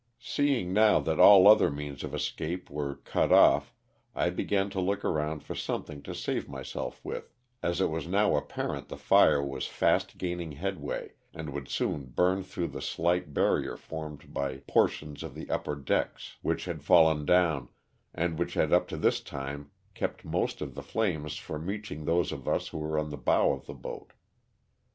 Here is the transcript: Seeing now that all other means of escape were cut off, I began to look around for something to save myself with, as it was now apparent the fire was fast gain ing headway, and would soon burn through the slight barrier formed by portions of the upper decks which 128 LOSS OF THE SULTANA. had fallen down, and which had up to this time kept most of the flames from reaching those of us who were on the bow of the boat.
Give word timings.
Seeing 0.17 0.73
now 0.73 0.99
that 1.01 1.19
all 1.19 1.47
other 1.47 1.69
means 1.69 2.03
of 2.03 2.15
escape 2.15 2.71
were 2.71 2.95
cut 2.95 3.31
off, 3.31 3.71
I 4.15 4.31
began 4.31 4.71
to 4.71 4.79
look 4.81 5.05
around 5.05 5.43
for 5.43 5.53
something 5.53 6.01
to 6.01 6.15
save 6.15 6.49
myself 6.49 6.99
with, 7.05 7.31
as 7.61 7.79
it 7.79 7.85
was 7.91 8.07
now 8.07 8.35
apparent 8.35 8.87
the 8.89 8.97
fire 8.97 9.43
was 9.45 9.67
fast 9.67 10.17
gain 10.17 10.39
ing 10.41 10.53
headway, 10.53 11.11
and 11.35 11.51
would 11.51 11.69
soon 11.69 12.05
burn 12.05 12.41
through 12.41 12.69
the 12.69 12.81
slight 12.81 13.31
barrier 13.31 13.77
formed 13.77 14.33
by 14.33 14.63
portions 14.67 15.21
of 15.21 15.35
the 15.35 15.47
upper 15.51 15.75
decks 15.75 16.37
which 16.41 16.65
128 16.65 16.69
LOSS 16.91 17.11
OF 17.21 17.27
THE 17.27 17.31
SULTANA. 17.31 17.37
had 17.37 17.59
fallen 17.59 17.59
down, 17.63 17.69
and 18.11 18.39
which 18.39 18.55
had 18.55 18.73
up 18.73 18.87
to 18.87 18.97
this 18.97 19.19
time 19.21 19.69
kept 19.93 20.25
most 20.25 20.61
of 20.61 20.73
the 20.73 20.81
flames 20.81 21.35
from 21.37 21.67
reaching 21.67 22.05
those 22.05 22.31
of 22.31 22.47
us 22.47 22.69
who 22.69 22.79
were 22.79 22.97
on 22.97 23.11
the 23.11 23.17
bow 23.17 23.51
of 23.51 23.67
the 23.67 23.75
boat. 23.75 24.13